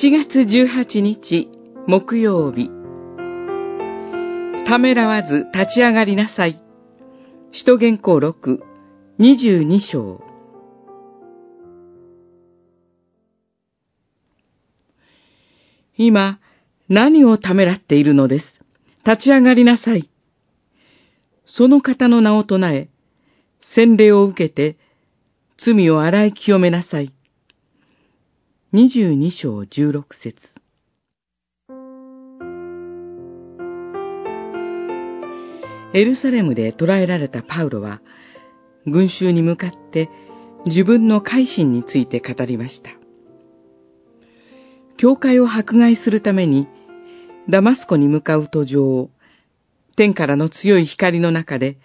[0.00, 1.48] 7月18日
[1.88, 2.70] 木曜日
[4.64, 6.62] ためらわず立ち上がりなさい。
[7.50, 8.62] 使徒原稿録
[9.18, 10.22] 22章
[15.96, 16.38] 今、
[16.88, 18.60] 何をためらっているのです？
[19.04, 20.08] 立ち上がりなさい。
[21.44, 22.88] その方の名を唱え、
[23.74, 24.78] 洗礼を受けて、
[25.56, 27.12] 罪を洗い清めなさい。
[28.74, 30.36] 22章16節
[35.94, 38.02] エルサレムで捕らえられたパウロは、
[38.84, 40.10] 群衆に向かって
[40.66, 42.90] 自分の改心について語りました。
[44.98, 46.68] 教会を迫害するために、
[47.48, 49.08] ダマスコに向かう途上を、
[49.96, 51.78] 天からの強い光の中で、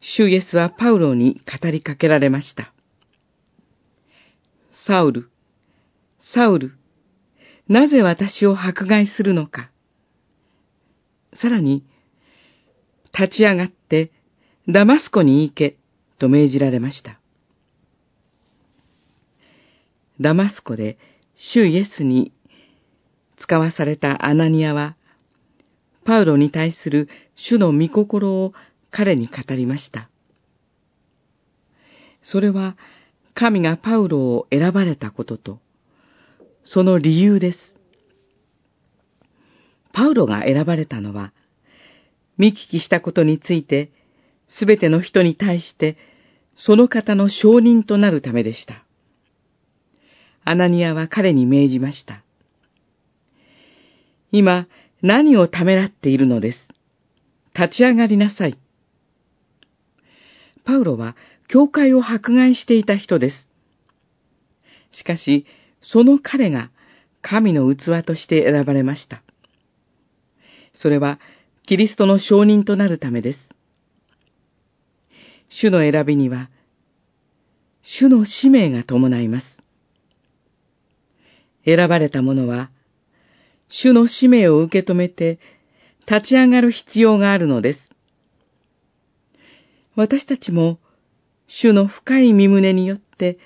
[0.00, 2.72] 主イエスはパウロに語りかけられました。
[4.72, 5.28] サウル、
[6.34, 6.72] サウル、
[7.68, 9.70] なぜ私を迫害するのか。
[11.34, 11.84] さらに、
[13.16, 14.10] 立ち上がって
[14.68, 15.76] ダマスコに行け
[16.18, 17.20] と命じられました。
[20.20, 20.98] ダマスコで
[21.36, 22.32] 主イエスに
[23.36, 24.96] 使わされたアナニアは、
[26.04, 28.52] パウロに対する主の御心を
[28.90, 30.08] 彼に語りました。
[32.22, 32.76] それは
[33.34, 35.60] 神がパウロを選ばれたことと、
[36.68, 37.78] その理由です。
[39.92, 41.32] パウロが選ばれたのは、
[42.38, 43.92] 見聞きしたことについて、
[44.48, 45.96] すべての人に対して、
[46.56, 48.84] その方の証人となるためでした。
[50.44, 52.24] アナニアは彼に命じました。
[54.32, 54.66] 今、
[55.02, 56.58] 何をためらっているのです？
[57.56, 58.58] 立ち上がりなさい。
[60.64, 61.14] パウロは、
[61.46, 63.52] 教会を迫害していた人です。
[64.90, 65.46] しかし、
[65.90, 66.70] その彼が
[67.22, 69.22] 神の器として選ばれました。
[70.74, 71.18] それは
[71.66, 73.38] キリストの証人となるためです。
[75.48, 76.50] 主の選びには、
[77.82, 79.62] 主の使命が伴います。
[81.64, 82.70] 選ばれた者は、
[83.68, 85.38] 主の使命を受け止めて
[86.08, 87.80] 立ち上がる必要があるのです。
[89.94, 90.78] 私たちも、
[91.48, 93.38] 主の深い身胸によって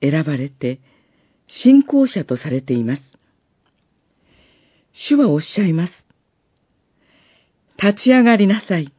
[0.00, 0.80] 選ばれて、
[1.50, 3.02] 信仰者とされています。
[4.92, 6.04] 主はおっしゃいます。
[7.82, 8.92] 立ち上がりなさい。